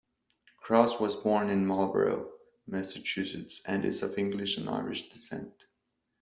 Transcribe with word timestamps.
Cross 0.63 0.99
was 0.99 1.15
born 1.15 1.51
in 1.51 1.63
Marlborough, 1.67 2.31
Massachusetts 2.65 3.61
and 3.67 3.85
is 3.85 4.01
of 4.01 4.17
English 4.17 4.57
and 4.57 4.67
Irish 4.67 5.09
descent. 5.09 5.53